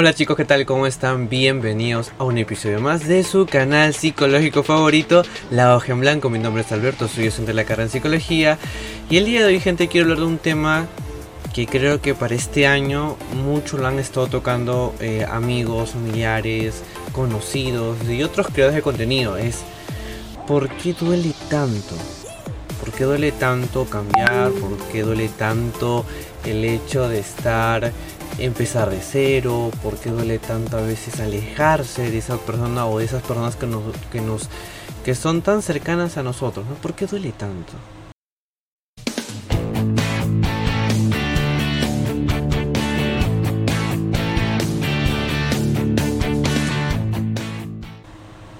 [0.00, 0.64] Hola chicos, ¿qué tal?
[0.64, 1.28] ¿Cómo están?
[1.28, 6.30] Bienvenidos a un episodio más de su canal psicológico favorito, La Hoja en Blanco.
[6.30, 8.58] Mi nombre es Alberto, soy docente de la carrera en psicología.
[9.10, 10.86] Y el día de hoy, gente, quiero hablar de un tema
[11.52, 17.96] que creo que para este año muchos lo han estado tocando eh, amigos, familiares, conocidos
[18.08, 19.36] y otros creadores de contenido.
[19.36, 19.64] Es
[20.46, 21.96] ¿por qué duele tanto?
[22.78, 24.52] ¿Por qué duele tanto cambiar?
[24.52, 26.04] ¿Por qué duele tanto
[26.44, 27.92] el hecho de estar
[28.38, 33.04] empezar de cero, por qué duele tanto a veces alejarse de esa persona o de
[33.04, 33.82] esas personas que nos
[34.12, 34.48] que nos
[35.04, 36.74] que son tan cercanas a nosotros, ¿no?
[36.76, 37.72] ¿Por qué duele tanto?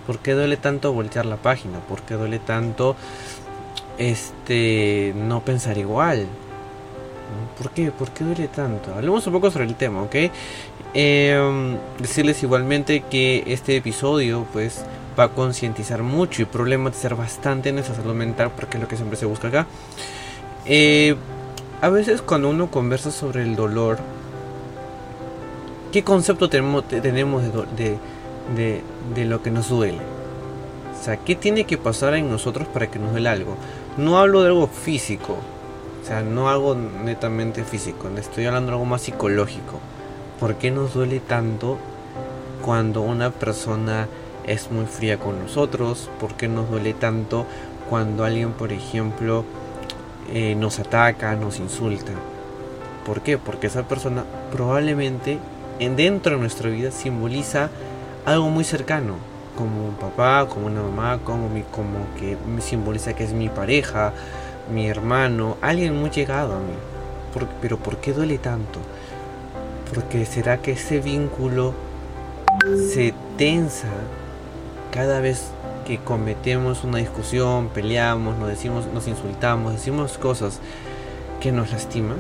[0.06, 1.80] ¿Por qué duele tanto voltear la página?
[1.80, 2.96] ¿Por qué duele tanto
[3.98, 6.26] este no pensar igual?
[7.56, 7.90] ¿Por qué?
[7.90, 8.94] ¿Por qué duele tanto?
[8.94, 10.14] Hablemos un poco sobre el tema, ¿ok?
[10.94, 14.84] Em, decirles igualmente que este episodio pues
[15.18, 19.18] va a concientizar mucho y problematizar bastante nuestra salud mental porque es lo que siempre
[19.18, 19.66] se busca acá.
[20.64, 21.16] Eh,
[21.80, 23.98] a veces cuando uno conversa sobre el dolor,
[25.92, 27.98] ¿qué concepto tenemos, de,
[29.14, 30.00] de, lo que nos duele?
[30.98, 33.56] O sea, ¿qué tiene que pasar en nosotros para que nos duele algo?
[33.96, 35.36] No hablo de algo físico,
[36.08, 39.78] sea, no algo netamente físico, estoy hablando de algo más psicológico.
[40.40, 41.76] ¿Por qué nos duele tanto
[42.64, 44.08] cuando una persona
[44.46, 46.08] es muy fría con nosotros?
[46.18, 47.44] ¿Por qué nos duele tanto
[47.90, 49.44] cuando alguien, por ejemplo,
[50.32, 52.12] eh, nos ataca, nos insulta?
[53.04, 53.36] ¿Por qué?
[53.36, 55.38] Porque esa persona probablemente
[55.78, 57.68] en dentro de nuestra vida simboliza
[58.24, 59.14] algo muy cercano,
[59.56, 64.12] como un papá, como una mamá, como, mi, como que simboliza que es mi pareja,
[64.72, 66.74] mi hermano, alguien muy llegado a mí.
[67.60, 68.80] pero ¿por qué duele tanto?
[69.94, 71.74] Porque será que ese vínculo
[72.92, 73.88] se tensa
[74.90, 75.50] cada vez
[75.86, 80.60] que cometemos una discusión, peleamos, nos decimos, nos insultamos, decimos cosas
[81.40, 82.18] que nos lastiman.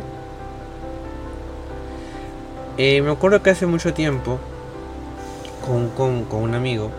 [2.78, 4.38] Eh, me acuerdo que hace mucho tiempo
[5.66, 6.90] con, con, con un amigo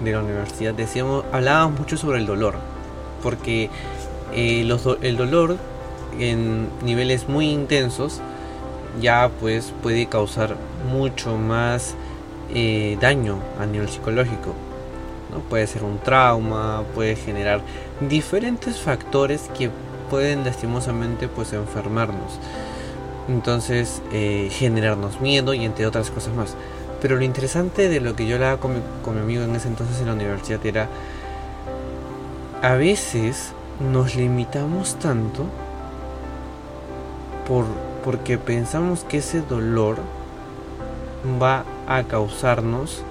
[0.00, 2.56] de la universidad decíamos, hablábamos mucho sobre el dolor,
[3.22, 3.70] porque
[4.32, 4.68] eh,
[5.02, 5.56] el dolor
[6.18, 8.20] en niveles muy intensos
[9.00, 10.56] ya pues puede causar
[10.90, 11.94] mucho más
[12.54, 14.54] eh, daño a nivel psicológico.
[15.30, 15.40] ¿no?
[15.40, 17.60] Puede ser un trauma, puede generar
[18.00, 19.70] diferentes factores que
[20.10, 22.38] pueden lastimosamente pues enfermarnos.
[23.28, 26.54] Entonces eh, generarnos miedo y entre otras cosas más.
[27.02, 30.00] Pero lo interesante de lo que yo hablaba con con mi amigo en ese entonces
[30.00, 30.88] en la universidad era
[32.62, 35.44] a veces nos limitamos tanto
[37.46, 37.66] por,
[38.04, 39.98] porque pensamos que ese dolor
[41.40, 43.02] va a causarnos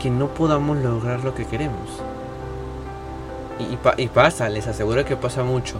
[0.00, 2.02] que no podamos lograr lo que queremos.
[3.96, 5.76] Y, pasa, les aseguro que pasa mucho.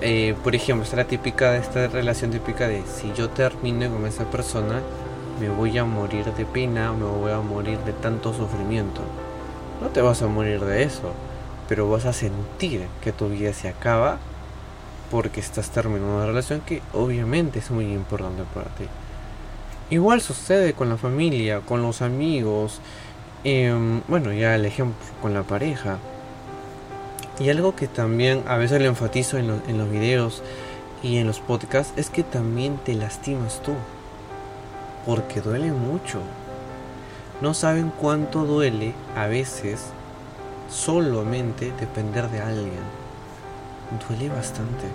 [0.00, 4.24] Eh, por ejemplo, esta la típica, esta relación típica de si yo termino con esa
[4.24, 4.80] persona,
[5.40, 9.00] me voy a morir de pena, me voy a morir de tanto sufrimiento.
[9.80, 11.12] No te vas a morir de eso
[11.68, 14.18] pero vas a sentir que tu vida se acaba
[15.10, 18.84] porque estás terminando una relación que obviamente es muy importante para ti.
[19.90, 22.80] Igual sucede con la familia, con los amigos,
[23.44, 25.98] em, bueno, ya el ejemplo, con la pareja.
[27.38, 30.42] Y algo que también a veces le enfatizo en, en los videos
[31.02, 33.74] y en los podcasts es que también te lastimas tú.
[35.04, 36.20] Porque duele mucho.
[37.40, 39.90] No saben cuánto duele a veces
[40.68, 43.06] solamente depender de alguien
[44.08, 44.86] duele bastante.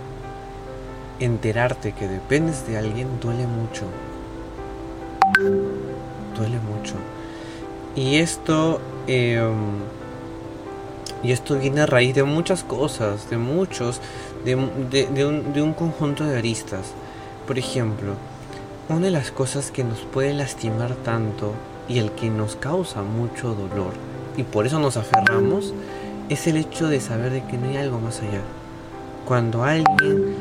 [1.20, 3.84] Enterarte que dependes de alguien duele mucho.
[6.36, 6.94] Duele mucho.
[7.96, 8.80] Y esto...
[9.06, 9.92] Em,
[11.22, 14.00] y esto viene a raíz de muchas cosas, de muchos,
[14.44, 14.56] de,
[15.14, 16.94] de, un, de un conjunto de aristas.
[17.46, 18.14] Por ejemplo,
[18.88, 21.52] una de las cosas que nos puede lastimar tanto
[21.88, 23.92] y el que nos causa mucho dolor
[24.36, 25.74] y por eso nos aferramos
[26.28, 28.40] es el hecho de saber de que no hay algo más allá.
[29.26, 30.34] Cuando alguien,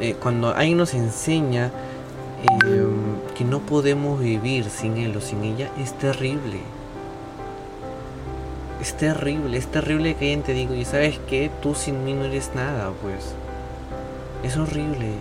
[0.00, 1.70] eh, cuando alguien nos enseña
[2.64, 6.58] em, que no podemos vivir sin él o sin ella, es terrible.
[8.80, 12.24] Es terrible, es terrible que alguien te diga, y sabes que tú sin mí no
[12.24, 13.34] eres nada, pues.
[14.42, 15.12] Es horrible.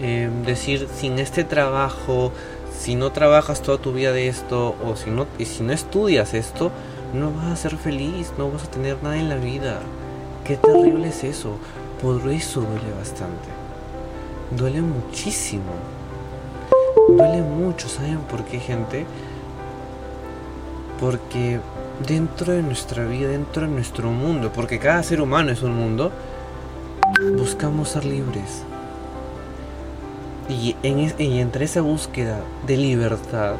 [0.00, 2.32] Em, decir, sin este trabajo,
[2.76, 6.70] si no trabajas toda tu vida de esto o si no, si no estudias esto,
[7.12, 9.80] no vas a ser feliz, no vas a tener nada en la vida.
[10.44, 11.56] Qué terrible es eso.
[12.00, 13.48] Por eso duele bastante.
[14.50, 15.72] Duele muchísimo.
[17.08, 19.06] duele mucho, ¿saben por qué, gente?
[20.98, 21.60] Porque
[22.06, 26.10] dentro de nuestra vida, dentro de nuestro mundo, porque cada ser humano es un mundo,
[27.36, 28.64] buscamos ser libres.
[30.52, 33.54] Y, en entre esa búsqueda de libertad,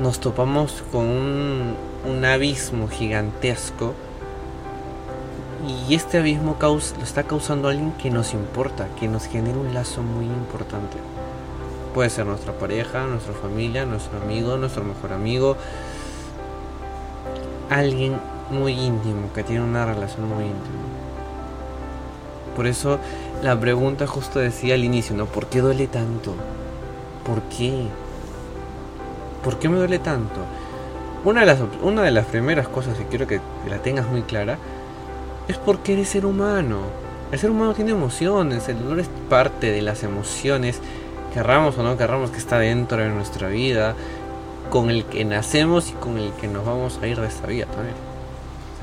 [0.00, 1.74] nos topamos con un,
[2.08, 3.94] un abismo gigantesco.
[5.88, 9.74] Y este abismo causa, lo está causando alguien que nos importa, que nos genera un
[9.74, 10.96] lazo muy importante.
[11.92, 15.56] Puede ser nuestra pareja, nuestra familia, nuestro amigo, nuestro mejor amigo,
[17.68, 18.20] alguien
[18.50, 20.78] muy íntimo, que tiene una relación muy íntima.
[22.54, 22.98] Por eso
[23.42, 25.26] la pregunta justo decía al inicio, ¿no?
[25.26, 26.34] ¿Por qué duele tanto?
[27.24, 27.86] ¿Por qué?
[29.44, 30.40] ¿Por qué me duele tanto?
[31.24, 34.58] Una de las, una de las primeras cosas que quiero que, la tengas muy clara
[35.46, 36.80] es porque eres ser humano.
[37.30, 40.80] El ser humano tiene emociones, el dolor es parte de las emociones,
[41.34, 43.94] querramos o no querramos que está dentro de nuestra vida,
[44.70, 47.66] con el que nacemos y con el que nos vamos a ir de esta vida
[47.66, 47.96] también.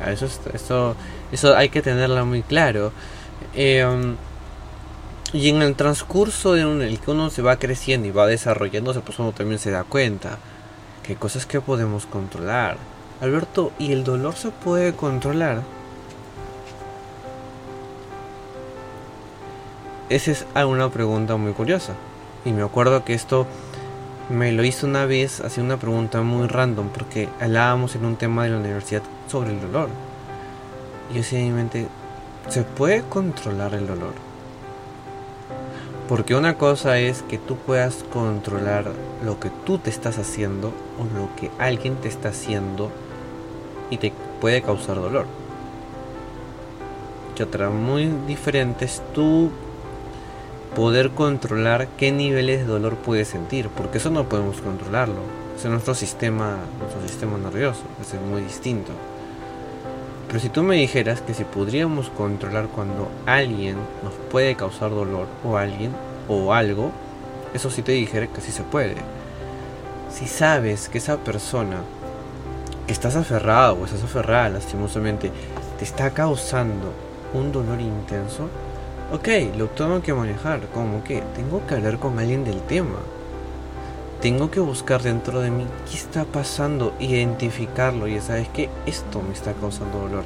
[0.07, 0.95] Eso, eso,
[1.31, 2.91] eso hay que tenerlo muy claro.
[3.55, 4.15] Em,
[5.35, 9.19] y en el transcurso en el que uno se va creciendo y va desarrollándose, pues
[9.19, 10.37] uno también se da cuenta
[11.03, 12.77] que hay cosas que podemos controlar.
[13.19, 15.61] Alberto, ¿y el dolor se puede controlar?
[20.07, 21.95] Esa es una pregunta muy curiosa.
[22.45, 23.45] Y me acuerdo que esto
[24.29, 28.45] me lo hizo una vez, hacía una pregunta muy random, porque hablábamos en un tema
[28.45, 29.89] de la universidad sobre el dolor.
[31.09, 31.87] Y yo decía en mi mente,
[32.47, 34.13] ¿se puede controlar el dolor?
[36.07, 38.91] Porque una cosa es que tú puedas controlar
[39.23, 42.91] lo que tú te estás haciendo o lo que alguien te está haciendo
[43.89, 45.25] y te puede causar dolor.
[47.37, 49.49] Y otra muy diferente es tú
[50.75, 55.21] poder controlar qué niveles de dolor puedes sentir, porque eso no podemos controlarlo.
[55.57, 58.91] Es nuestro sistema, nuestro sistema nervioso, es muy distinto.
[60.35, 65.27] Pero si tú me dijeras que si podríamos controlar cuando alguien nos puede causar dolor
[65.45, 65.93] o alguien
[66.27, 66.91] o algo,
[67.53, 68.95] eso sí te dijera que sí se puede.
[70.11, 71.77] Si sabes que esa persona
[72.85, 75.31] que estás aferrado o estás aferrada lastimosamente
[75.79, 76.91] te está causando
[77.33, 78.49] un dolor intenso,
[79.13, 80.67] Ok, lo tengo que manejar.
[80.73, 82.97] Como que tengo que hablar con alguien del tema.
[84.25, 88.07] Tengo que buscar dentro de mí qué está pasando, identificarlo.
[88.07, 90.23] Y sabes que esto me está causando dolor.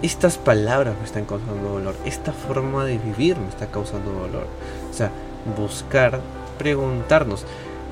[0.00, 1.94] Estas palabras me están causando dolor.
[2.06, 4.46] Esta forma de vivir me está causando dolor.
[4.90, 5.10] O sea,
[5.54, 6.18] buscar,
[6.56, 7.44] preguntarnos.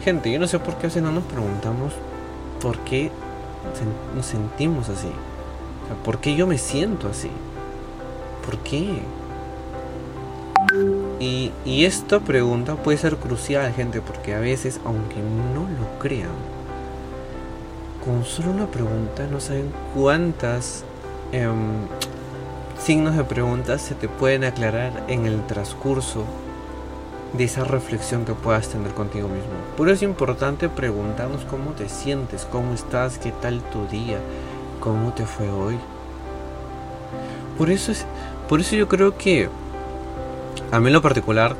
[0.03, 1.93] Gente, yo no sé por qué a veces no nos preguntamos
[2.59, 3.11] por qué
[4.17, 5.09] nos sentimos así.
[5.09, 7.29] O sea, ¿Por qué yo me siento así?
[8.47, 9.03] ¿Por qué?
[11.25, 11.53] Y,
[11.87, 16.29] esta pregunta puede ser crucial, gente, porque a veces, aunque no lo crean,
[18.05, 20.85] con solo una pregunta no saben cuántas
[21.33, 21.87] em,
[22.79, 26.25] signos de preguntas se te pueden aclarar en el transcurso
[27.33, 29.55] de esa reflexión que puedas tener contigo mismo.
[29.79, 34.19] Por eso es importante preguntarnos cómo te sientes, cómo estás, qué tal tu día,
[34.79, 35.79] cómo te fue hoy.
[37.57, 38.05] Por eso es,
[38.47, 39.49] por eso yo creo que
[40.75, 41.55] a mí en lo particular,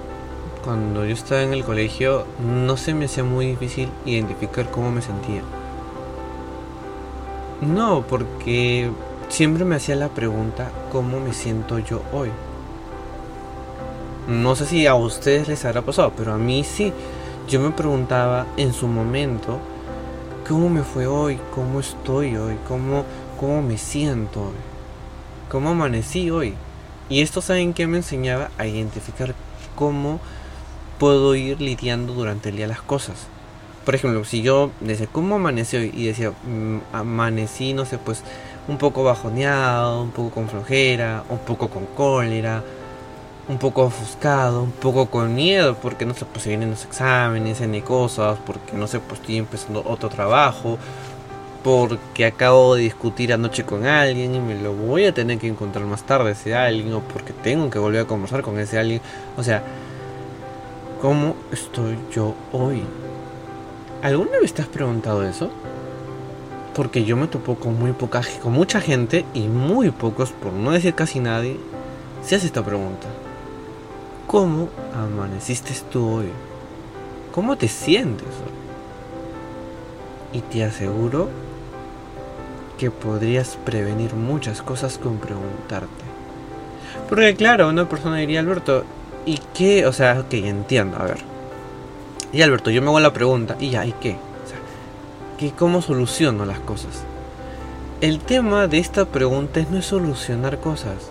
[0.65, 5.03] cuando yo estaba en el colegio, no se me hacía muy difícil identificar cómo me
[5.03, 5.43] sentía.
[7.61, 8.91] No, porque
[9.29, 12.31] siempre me hacía la pregunta, ¿cómo me siento yo hoy?
[14.27, 16.93] No sé si a ustedes les habrá pasado, pero a mí sí.
[17.47, 19.61] Yo me preguntaba en su momento,
[20.49, 21.39] ¿cómo me fue hoy?
[21.55, 22.57] ¿Cómo estoy hoy?
[22.67, 23.05] ¿Cómo,
[23.39, 24.57] cómo me siento hoy?
[25.49, 26.55] ¿Cómo amanecí hoy?
[27.09, 28.51] Y esto, ¿saben que me enseñaba?
[28.59, 29.35] A identificar
[29.75, 30.21] cómo
[30.99, 33.27] puedo ir lidiando durante el día las cosas.
[33.85, 35.93] Por ejemplo, si yo decía, ¿cómo amanecí hoy?
[35.95, 38.23] Y decía, mm, amanecí, no sé, pues
[38.69, 42.63] un poco bajoneado, un poco con flojera, un poco con cólera,
[43.49, 47.61] un poco ofuscado, un poco con miedo, porque no sé, pues se vienen los exámenes,
[47.61, 50.79] ni cosas, porque no sé, pues estoy empezando otro trabajo,
[51.65, 55.87] porque acabo de discutir anoche con alguien y me lo voy a tener que encontrar
[55.87, 59.01] más tarde ese alguien o porque tengo que volver a conversar con ese alguien.
[59.39, 59.63] O sea,
[61.01, 62.83] ¿cómo estoy yo hoy?
[64.03, 65.51] ¿Alguna vez te has preguntado eso?
[66.75, 70.71] Porque yo me topo con muy poca con mucha gente y muy pocos, por no
[70.71, 71.57] decir casi nadie,
[72.23, 73.07] se hace esta pregunta.
[74.27, 76.29] ¿Cómo amaneciste tú hoy?
[77.33, 78.53] ¿Cómo te sientes hoy?
[80.39, 81.44] Y te aseguro
[82.79, 86.05] que podrías prevenir muchas cosas con preguntarte.
[87.09, 88.85] Porque claro, una persona diría, Alberto,
[89.27, 89.87] ¿y qué?
[89.87, 91.19] O sea, ok, entiendo, a ver.
[92.33, 93.87] Y Alberto, yo me hago la pregunta, ¿y ya?
[93.87, 94.17] ¿Y qué?
[95.39, 97.03] ¿qué ¿Cómo soluciono las cosas?
[98.01, 101.11] El tema de esta pregunta es no es solucionar cosas.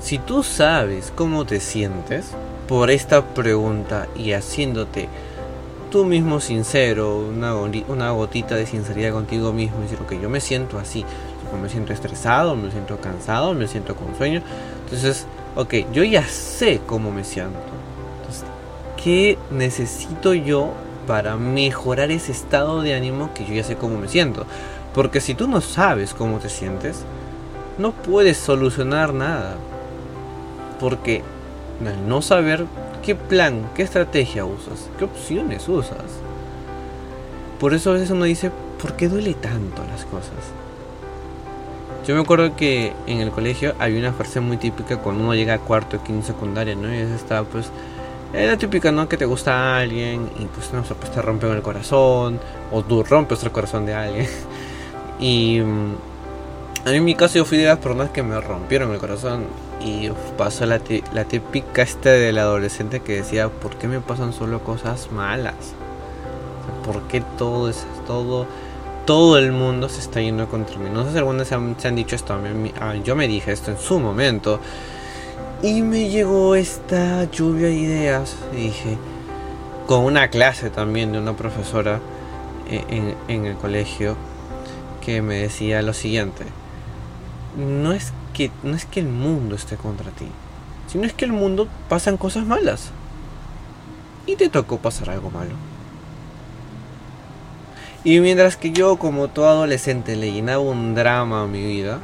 [0.00, 2.32] Si tú sabes cómo te sientes
[2.68, 5.08] por esta pregunta y haciéndote
[5.96, 10.78] tú mismo sincero, una, una gotita de sinceridad contigo mismo, decir, ok, yo me siento
[10.78, 11.06] así,
[11.62, 14.42] me siento estresado, me siento cansado, me siento con sueño.
[14.84, 17.56] Entonces, ok, yo ya sé cómo me siento.
[18.18, 18.44] Entonces,
[19.02, 20.72] ¿qué necesito yo
[21.06, 24.44] para mejorar ese estado de ánimo que yo ya sé cómo me siento?
[24.92, 27.06] Porque si tú no sabes cómo te sientes,
[27.78, 29.56] no puedes solucionar nada.
[30.78, 31.22] Porque
[32.06, 32.66] no saber
[33.06, 36.18] qué plan, qué estrategia usas, qué opciones usas.
[37.60, 38.50] Por eso a veces uno dice,
[38.82, 40.34] ¿por qué duele tanto las cosas?
[42.04, 45.54] Yo me acuerdo que en el colegio había una frase muy típica cuando uno llega
[45.54, 46.92] a cuarto, quinto, secundaria, ¿no?
[46.92, 47.70] Y esa estaba pues...
[48.34, 49.08] Era típica, ¿no?
[49.08, 52.40] Que te gusta a alguien y pues no sé, pues te rompen el corazón
[52.72, 54.26] o tú rompes el corazón de alguien.
[55.18, 59.44] Y mm, en mi caso yo fui de las personas que me rompieron el corazón
[59.80, 60.80] y pasó la,
[61.12, 65.74] la típica esta del adolescente que decía, ¿por qué me pasan solo cosas malas?
[66.84, 68.46] ¿Por qué todo es todo
[69.06, 70.90] todo el mundo se está yendo contra mí.
[70.92, 72.38] No sé si algunos se han, dicho esto.
[73.04, 74.60] yo me dije esto en su momento.
[75.62, 78.36] Y me llegó esta lluvia de ideas.
[78.52, 78.98] Dije,
[79.86, 82.00] con una clase también de una profesora
[82.68, 84.16] en, en, el colegio
[85.04, 86.44] que me decía lo siguiente.
[87.56, 90.26] No es, que, no es que el mundo esté contra ti,
[90.92, 92.90] sino es que el mundo pasan cosas malas.
[94.26, 95.54] Y te tocó pasar algo malo.
[98.04, 101.98] Y mientras que yo, como todo adolescente, le llenaba un drama a mi vida,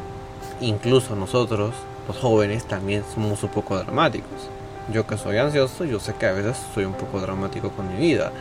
[0.62, 1.74] incluso nosotros,
[2.08, 4.48] los jóvenes, también somos un poco dramáticos.
[4.90, 8.00] Yo que soy ansioso, yo sé que a veces soy un poco dramático con mi
[8.00, 8.32] vida.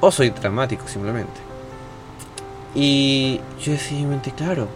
[0.00, 1.40] O soy dramático simplemente.
[2.74, 3.72] Y yo
[4.06, 4.68] mente, claro,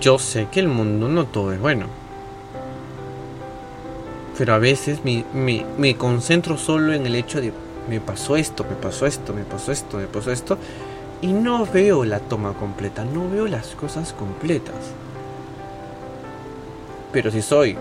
[0.00, 1.86] yo sé que el mundo no todo es bueno.
[4.38, 5.24] Pero a veces me,
[5.78, 7.52] me concentro solo en el hecho de
[7.88, 10.58] me pasó esto, me pasó esto, me pasó esto, me pasó esto.
[11.22, 14.74] Y no veo la toma completa, no veo las cosas completas.
[17.12, 17.76] Pero si soy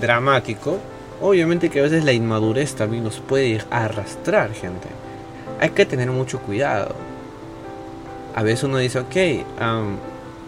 [0.00, 0.78] dramático,
[1.20, 4.88] obviamente que a veces la inmadurez también nos puede arrastrar, gente.
[5.60, 6.94] Hay que tener mucho cuidado.
[8.34, 9.16] A veces uno dice, ok,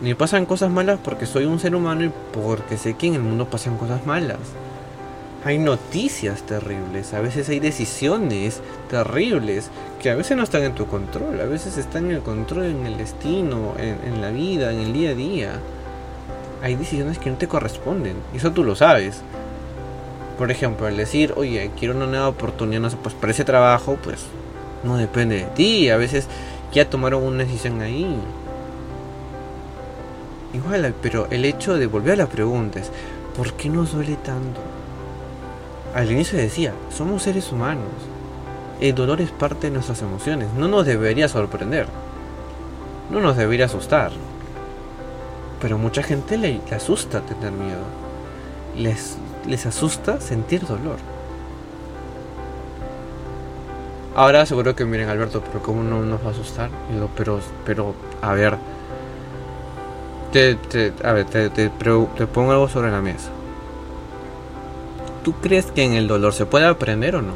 [0.01, 3.23] me pasan cosas malas porque soy un ser humano y porque sé que en el
[3.23, 4.39] mundo pasan cosas malas
[5.45, 9.71] hay noticias terribles, a veces hay decisiones terribles
[10.03, 12.87] que a veces no están en tu control, a veces están en el control, en
[12.87, 15.53] el destino, en, la vida, en el día a día.
[16.63, 19.23] Hay decisiones que no te corresponden, eso tú lo sabes.
[20.37, 23.97] Por ejemplo, el decir, oye, quiero una nueva oportunidad, no sé, pues para ese trabajo,
[24.03, 24.27] pues
[24.85, 26.29] no depende de ti, a veces
[26.73, 28.15] ya tomaron una decisión ahí.
[30.53, 32.91] Igual, pero el hecho de volver a la pregunta es,
[33.37, 34.61] ¿por qué nos duele tanto?
[35.95, 37.89] al inicio decía, somos seres humanos.
[38.81, 40.49] El dolor es parte de nuestras emociones.
[40.57, 41.87] No nos debería sorprender.
[43.11, 44.13] No nos debería asustar.
[45.61, 47.83] Pero mucha gente le, asusta tener miedo.
[48.77, 50.97] Les, les asusta sentir dolor.
[54.15, 56.71] Ahora seguro que miren Alberto, pero ¿cómo no nos va a asustar?
[57.17, 58.57] pero, pero, a ver.
[60.33, 60.59] Te,
[61.03, 61.71] a ver, te, te
[62.27, 63.31] pongo algo sobre la mesa.
[65.25, 67.35] ¿Tú crees que en el dolor se puede aprender o no?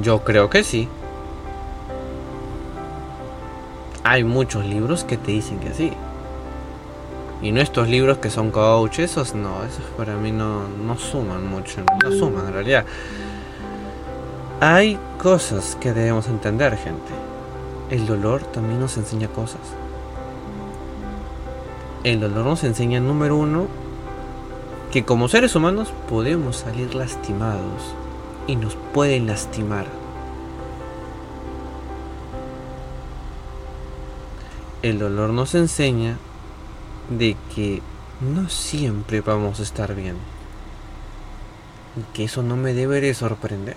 [0.00, 0.88] Yo creo que sí.
[4.02, 5.92] Hay muchos libros que te dicen que sí.
[7.40, 11.46] Y no estos libros que son coach, esos no, esos para mí no, no suman
[11.46, 12.84] mucho, no suman en realidad.
[14.60, 17.12] Hay cosas que debemos entender, gente.
[17.90, 19.60] El dolor también nos enseña cosas.
[22.04, 23.68] El dolor nos enseña, número uno,
[24.90, 27.94] que como seres humanos podemos salir lastimados
[28.48, 29.86] y nos pueden lastimar.
[34.82, 36.18] El dolor nos enseña
[37.08, 37.80] de que
[38.20, 40.16] no siempre vamos a estar bien.
[41.96, 43.76] Y que eso no me debe sorprender.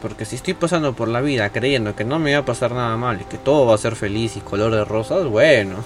[0.00, 2.96] Porque si estoy pasando por la vida creyendo que no me va a pasar nada
[2.96, 5.76] mal y que todo va a ser feliz y color de rosas, bueno,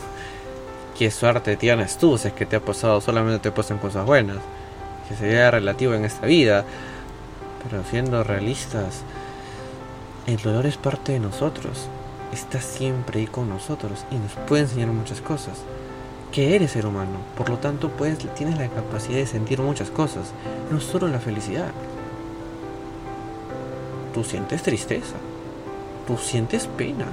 [0.99, 4.39] qué suerte tienes tú si es que te ha pasado, solamente te pasan cosas buenas,
[5.09, 6.65] que sería relativo en esta vida.
[7.63, 9.03] Pero siendo realistas,
[10.27, 11.89] el dolor es parte de nosotros,
[12.33, 15.59] está siempre ahí con nosotros y nos puede enseñar muchas cosas.
[16.33, 20.33] que eres ser humano, por lo tanto puedes, tienes la capacidad de sentir muchas cosas,
[20.71, 21.71] no solo la felicidad.
[24.13, 25.15] Tú sientes tristeza,
[26.07, 27.07] tú sientes pena,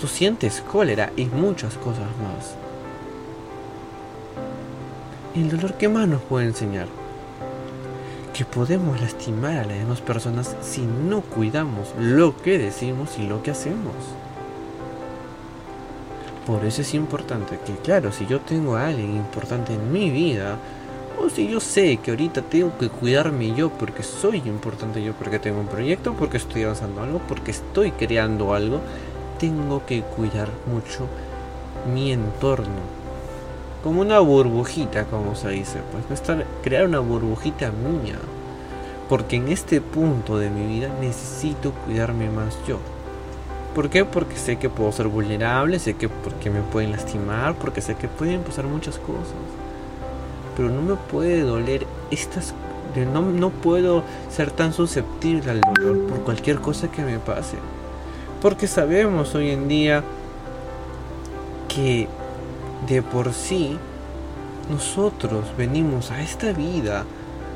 [0.00, 2.56] tú sientes cólera y muchas cosas más.
[5.32, 6.88] El dolor que más nos puede enseñar
[8.34, 13.40] que podemos lastimar a las demás personas si no cuidamos lo que decimos y lo
[13.40, 13.94] que hacemos.
[16.46, 20.56] Por eso es importante que, claro, si yo tengo a alguien importante en mi vida,
[21.22, 25.38] o si yo sé que ahorita tengo que cuidarme yo porque soy importante yo, porque
[25.38, 28.80] tengo un proyecto, porque estoy avanzando algo, porque estoy creando algo,
[29.38, 31.06] tengo que cuidar mucho
[31.94, 32.99] mi entorno.
[33.82, 38.16] Como una burbujita, como se dice, pues estar, crear una burbujita mía.
[39.08, 42.78] Porque en este punto de mi vida necesito cuidarme más yo.
[43.74, 44.04] ¿Por qué?
[44.04, 48.08] Porque sé que puedo ser vulnerable, sé que porque me pueden lastimar, porque sé que
[48.08, 49.34] pueden pasar muchas cosas.
[50.56, 52.54] Pero no me puede doler estas
[52.96, 57.56] no, no puedo ser tan susceptible al dolor por cualquier cosa que me pase.
[58.40, 60.02] Porque sabemos hoy en día
[61.68, 62.08] que
[62.90, 63.78] de por sí
[64.68, 67.04] nosotros venimos a esta vida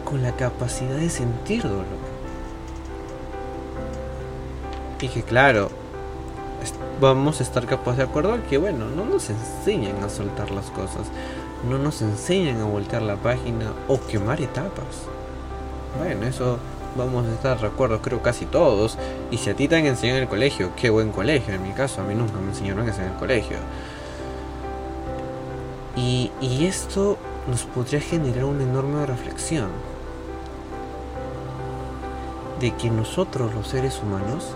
[0.04, 1.84] con la capacidad de sentir dolor.
[5.00, 5.70] Y que claro,
[7.00, 11.08] vamos a estar capaces de acuerdo que bueno, no nos enseñan a soltar las cosas,
[11.68, 15.02] no nos enseñan a voltear la página o quemar etapas.
[15.98, 16.58] Bueno, eso
[16.96, 18.98] vamos a estar de acuerdo, creo casi todos.
[19.32, 21.54] Y si a ti te han enseñado en el colegio, qué buen colegio.
[21.54, 23.58] En mi caso, a mí nunca me enseñaron eso en el colegio.
[25.96, 26.30] Y,
[26.66, 29.68] esto nos podría generar una enorme reflexión
[32.58, 34.54] de que nosotros los seres humanos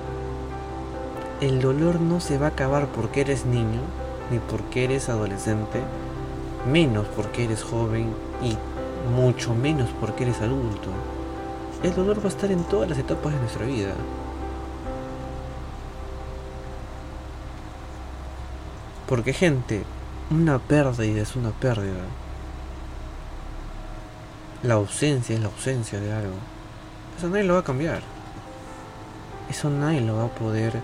[1.41, 3.81] el dolor no se va a acabar porque eres niño,
[4.31, 5.81] ni porque eres adolescente,
[6.71, 8.57] menos porque eres joven y
[9.15, 10.91] mucho menos porque eres adulto.
[11.83, 13.95] El dolor va a estar en todas las etapas de nuestra vida.
[19.07, 19.85] Porque gente,
[20.31, 22.05] una pérdida es una pérdida.
[24.63, 26.35] La ausencia es la ausencia de algo.
[27.17, 28.03] Eso nadie lo va a cambiar.
[29.49, 30.81] Eso nadie lo va a poder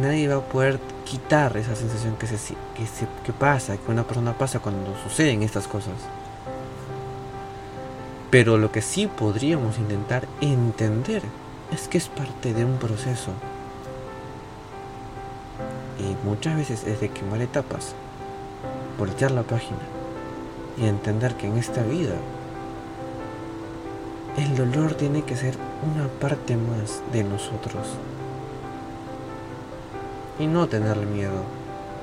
[0.00, 2.36] nadie va a poder quitar esa sensación que, se,
[2.74, 5.94] que, se, que pasa, que una persona pasa cuando suceden estas cosas.
[8.30, 11.22] Pero lo que sí podríamos intentar entender
[11.72, 13.32] es que es parte de un proceso.
[16.24, 17.94] Muchas veces es de quemar etapas,
[18.98, 19.80] voltear la página
[20.76, 22.14] y entender que en esta vida
[24.36, 27.98] el dolor tiene que ser una parte más de nosotros
[30.38, 31.42] y no tenerle miedo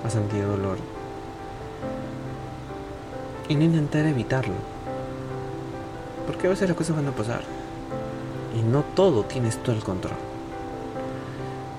[0.05, 0.77] a sentir dolor.
[3.47, 4.53] Y no intentar evitarlo.
[6.27, 7.41] Porque a veces las cosas van a pasar.
[8.57, 10.28] Y no todo tienes todo el control.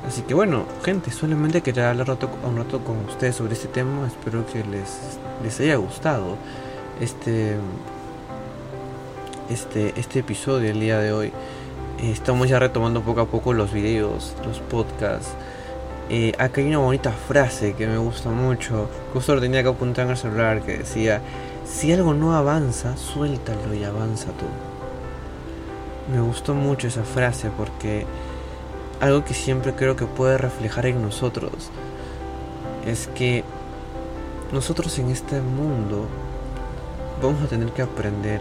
[0.07, 2.11] Así que bueno, gente, solamente quería hablar
[2.43, 4.07] un rato con ustedes sobre este tema.
[4.07, 6.37] Espero que les, les haya gustado
[7.01, 7.57] este,
[9.51, 11.33] este, este episodio el día de hoy.
[12.03, 15.35] Estamos ya retomando poco a poco los videos, los podcasts.
[16.09, 18.89] Eh, acá hay una bonita frase que me gusta mucho.
[19.13, 21.21] Justo lo tenía que apuntar en el celular que decía:
[21.67, 24.47] Si algo no avanza, suéltalo y avanza tú.
[26.13, 28.07] Me gustó mucho esa frase porque
[29.01, 31.71] algo que siempre creo que puede reflejar en nosotros
[32.87, 33.45] es que
[34.53, 36.07] nosotros en este mundo
[37.23, 38.41] vamos a tener que aprender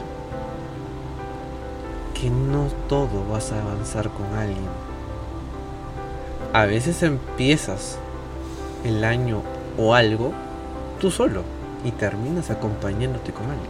[2.13, 4.89] que no todo vas a avanzar con alguien
[6.51, 7.99] a veces empiezas
[8.83, 9.43] el año
[9.77, 10.33] o algo
[10.99, 11.43] tú solo
[11.83, 13.69] y terminas acompañándote con alguien.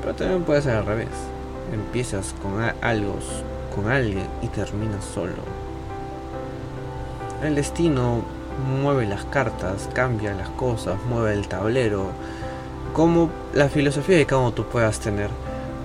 [0.00, 1.08] Pero también puede ser al revés.
[1.72, 3.16] Empiezas con algo,
[3.74, 5.42] con alguien y terminas solo.
[7.42, 8.22] El destino
[8.82, 12.08] mueve las cartas, cambia las cosas, mueve el tablero,
[12.92, 15.30] como la filosofía de uno tú puedas tener.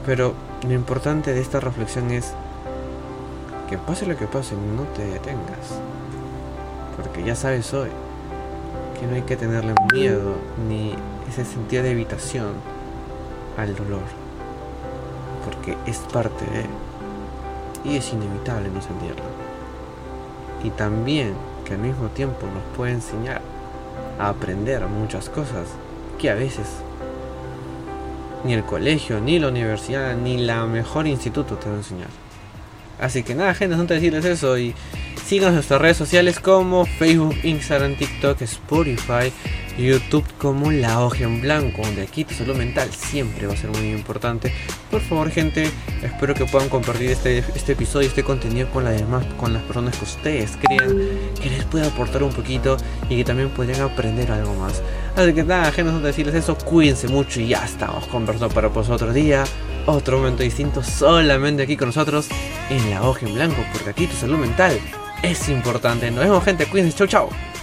[0.06, 0.34] Pero
[0.68, 2.34] lo importante de esta reflexión es
[3.70, 5.80] que pase lo que pase, no te detengas.
[6.96, 7.90] Porque ya sabes hoy
[9.00, 10.36] que no hay que tenerle miedo
[10.68, 10.96] ni
[11.30, 12.54] ese sentido de evitación
[13.58, 14.04] al dolor.
[15.46, 16.66] Porque es parte de
[17.86, 19.24] y es inevitable no sentirlo.
[20.64, 23.42] Y también que al mismo tiempo nos puede enseñar
[24.20, 25.68] a aprender muchas cosas
[26.20, 26.68] que a veces
[28.44, 32.10] ni el colegio, ni la universidad, ni la mejor instituto te va a enseñar.
[33.00, 34.58] Así que nada, gente, son decirles eso.
[34.58, 34.74] Y
[35.26, 39.34] Síganos en nuestras redes sociales como Facebook, Instagram, TikTok, Spotify,
[39.78, 43.70] YouTube como La Hoja en Blanco, donde aquí tu salud mental siempre va a ser
[43.70, 44.54] muy importante.
[44.90, 45.70] Por favor, gente,
[46.02, 49.98] espero que puedan compartir este, este episodio, este contenido con, las demás, con las personas
[49.98, 50.98] que ustedes crean
[51.42, 52.78] que les pueda aportar un poquito
[53.10, 54.82] y que también podrían aprender algo más.
[55.16, 58.90] Así que nada, gente, no decirles eso, cuídense mucho y ya estamos conversando para pues
[58.90, 59.44] otro día,
[59.86, 62.28] otro momento distinto, solamente aquí con nosotros
[62.70, 64.80] en La Hoja en Blanco, porque aquí tu salud mental
[65.22, 66.10] es importante.
[66.12, 67.55] Nos vemos, gente, cuídense, chau, chau.